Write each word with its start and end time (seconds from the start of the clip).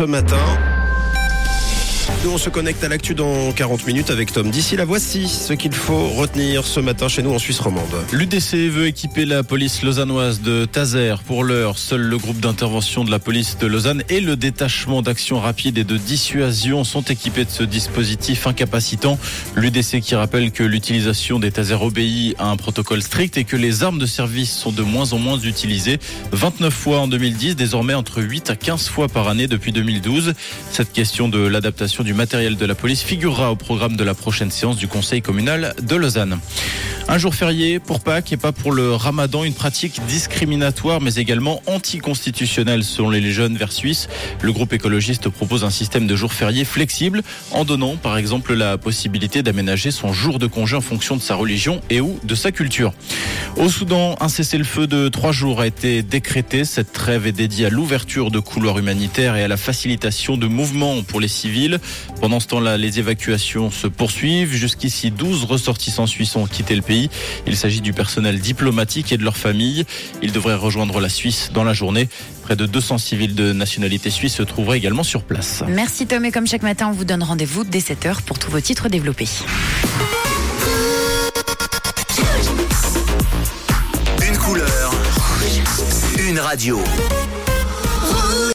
ce 0.00 0.06
matin. 0.06 0.36
Nous, 2.24 2.32
on 2.32 2.38
se 2.38 2.50
connecte 2.50 2.82
à 2.82 2.88
l'actu 2.88 3.14
dans 3.14 3.52
40 3.52 3.86
minutes 3.86 4.10
avec 4.10 4.32
Tom. 4.32 4.50
D'ici 4.50 4.76
là, 4.76 4.84
voici 4.84 5.28
ce 5.28 5.52
qu'il 5.52 5.72
faut 5.72 6.08
retenir 6.08 6.64
ce 6.64 6.80
matin 6.80 7.06
chez 7.06 7.22
nous 7.22 7.32
en 7.32 7.38
Suisse 7.38 7.60
romande. 7.60 7.94
L'UDC 8.12 8.54
veut 8.70 8.88
équiper 8.88 9.24
la 9.24 9.44
police 9.44 9.84
lausannoise 9.84 10.40
de 10.40 10.64
Taser. 10.64 11.14
Pour 11.24 11.44
l'heure, 11.44 11.78
seul 11.78 12.00
le 12.00 12.18
groupe 12.18 12.40
d'intervention 12.40 13.04
de 13.04 13.12
la 13.12 13.20
police 13.20 13.56
de 13.58 13.68
Lausanne 13.68 14.02
et 14.08 14.20
le 14.20 14.34
détachement 14.34 15.00
d'action 15.00 15.38
rapide 15.38 15.78
et 15.78 15.84
de 15.84 15.96
dissuasion 15.96 16.82
sont 16.82 17.02
équipés 17.02 17.44
de 17.44 17.50
ce 17.50 17.62
dispositif 17.62 18.48
incapacitant. 18.48 19.16
L'UDC 19.54 20.00
qui 20.00 20.16
rappelle 20.16 20.50
que 20.50 20.64
l'utilisation 20.64 21.38
des 21.38 21.52
Taser 21.52 21.78
obéit 21.80 22.34
à 22.40 22.46
un 22.46 22.56
protocole 22.56 23.00
strict 23.00 23.36
et 23.36 23.44
que 23.44 23.56
les 23.56 23.84
armes 23.84 24.00
de 24.00 24.06
service 24.06 24.50
sont 24.50 24.72
de 24.72 24.82
moins 24.82 25.12
en 25.12 25.18
moins 25.18 25.38
utilisées. 25.38 26.00
29 26.32 26.74
fois 26.74 26.98
en 26.98 27.06
2010, 27.06 27.54
désormais 27.54 27.94
entre 27.94 28.22
8 28.22 28.50
à 28.50 28.56
15 28.56 28.88
fois 28.88 29.06
par 29.06 29.28
année 29.28 29.46
depuis 29.46 29.70
2012. 29.70 30.34
Cette 30.72 30.92
question 30.92 31.28
de 31.28 31.38
l'adaptation 31.38 32.02
matériel 32.14 32.56
de 32.56 32.66
la 32.66 32.74
police 32.74 33.02
figurera 33.02 33.50
au 33.50 33.56
programme 33.56 33.96
de 33.96 34.04
la 34.04 34.14
prochaine 34.14 34.50
séance 34.50 34.76
du 34.76 34.88
Conseil 34.88 35.22
communal 35.22 35.74
de 35.82 35.96
Lausanne. 35.96 36.38
Un 37.10 37.16
jour 37.16 37.34
férié 37.34 37.78
pour 37.78 38.00
Pâques 38.00 38.32
et 38.34 38.36
pas 38.36 38.52
pour 38.52 38.70
le 38.70 38.92
ramadan, 38.92 39.42
une 39.42 39.54
pratique 39.54 39.98
discriminatoire 40.06 41.00
mais 41.00 41.14
également 41.14 41.62
anticonstitutionnelle 41.66 42.84
selon 42.84 43.08
les 43.08 43.32
jeunes 43.32 43.56
vers 43.56 43.72
Suisse. 43.72 44.08
Le 44.42 44.52
groupe 44.52 44.74
écologiste 44.74 45.30
propose 45.30 45.64
un 45.64 45.70
système 45.70 46.06
de 46.06 46.14
jours 46.14 46.34
fériés 46.34 46.66
flexible 46.66 47.22
en 47.50 47.64
donnant 47.64 47.96
par 47.96 48.18
exemple 48.18 48.52
la 48.52 48.76
possibilité 48.76 49.42
d'aménager 49.42 49.90
son 49.90 50.12
jour 50.12 50.38
de 50.38 50.46
congé 50.46 50.76
en 50.76 50.82
fonction 50.82 51.16
de 51.16 51.22
sa 51.22 51.34
religion 51.34 51.80
et 51.88 52.02
ou 52.02 52.20
de 52.24 52.34
sa 52.34 52.52
culture. 52.52 52.92
Au 53.56 53.70
Soudan, 53.70 54.14
un 54.20 54.28
cessez-le-feu 54.28 54.86
de 54.86 55.08
trois 55.08 55.32
jours 55.32 55.62
a 55.62 55.66
été 55.66 56.02
décrété. 56.02 56.66
Cette 56.66 56.92
trêve 56.92 57.26
est 57.26 57.32
dédiée 57.32 57.66
à 57.66 57.70
l'ouverture 57.70 58.30
de 58.30 58.38
couloirs 58.38 58.78
humanitaires 58.78 59.34
et 59.34 59.42
à 59.42 59.48
la 59.48 59.56
facilitation 59.56 60.36
de 60.36 60.46
mouvements 60.46 61.02
pour 61.02 61.20
les 61.20 61.28
civils. 61.28 61.80
Pendant 62.20 62.38
ce 62.38 62.48
temps-là, 62.48 62.76
les 62.76 62.98
évacuations 62.98 63.70
se 63.70 63.86
poursuivent. 63.86 64.52
Jusqu'ici, 64.52 65.10
12 65.10 65.44
ressortissants 65.44 66.06
suisses 66.06 66.36
ont 66.36 66.46
quitté 66.46 66.76
le 66.76 66.82
pays. 66.98 67.10
Il 67.46 67.56
s'agit 67.56 67.80
du 67.80 67.92
personnel 67.92 68.40
diplomatique 68.40 69.12
et 69.12 69.16
de 69.16 69.24
leurs 69.24 69.36
familles. 69.36 69.84
Ils 70.22 70.32
devraient 70.32 70.54
rejoindre 70.54 71.00
la 71.00 71.08
Suisse 71.08 71.50
dans 71.52 71.64
la 71.64 71.72
journée. 71.72 72.08
Près 72.42 72.56
de 72.56 72.66
200 72.66 72.98
civils 72.98 73.34
de 73.34 73.52
nationalité 73.52 74.10
suisse 74.10 74.34
se 74.34 74.42
trouveraient 74.42 74.78
également 74.78 75.02
sur 75.02 75.22
place. 75.22 75.62
Merci 75.68 76.06
Tom 76.06 76.24
et 76.24 76.32
comme 76.32 76.46
chaque 76.46 76.62
matin, 76.62 76.88
on 76.88 76.92
vous 76.92 77.04
donne 77.04 77.22
rendez-vous 77.22 77.64
dès 77.64 77.80
7h 77.80 78.22
pour 78.22 78.38
tous 78.38 78.50
vos 78.50 78.60
titres 78.60 78.88
développés. 78.88 79.28
Une 84.26 84.38
couleur, 84.38 84.94
une 86.18 86.38
radio. 86.40 86.82